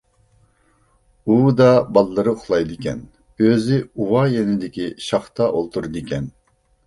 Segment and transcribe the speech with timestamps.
[1.33, 1.67] ئۇۋىدا
[1.97, 3.03] بالىلىرى ئۇخلايدىكەن،
[3.45, 6.29] ئۆزى ئۇۋا يېنىدىكى شاختا ئولتۇرىدىكەن.